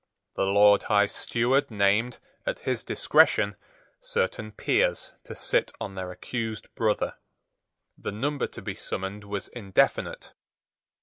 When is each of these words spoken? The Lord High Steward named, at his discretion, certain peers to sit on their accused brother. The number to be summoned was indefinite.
The 0.33 0.47
Lord 0.47 0.81
High 0.89 1.05
Steward 1.05 1.69
named, 1.69 2.17
at 2.47 2.57
his 2.61 2.83
discretion, 2.83 3.55
certain 3.99 4.51
peers 4.51 5.13
to 5.25 5.35
sit 5.35 5.71
on 5.79 5.93
their 5.93 6.09
accused 6.11 6.73
brother. 6.73 7.17
The 7.99 8.11
number 8.11 8.47
to 8.47 8.63
be 8.63 8.73
summoned 8.73 9.23
was 9.25 9.47
indefinite. 9.49 10.31